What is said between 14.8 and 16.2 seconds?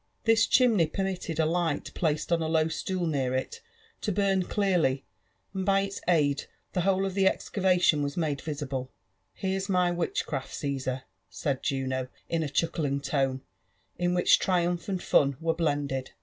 and fun were blended.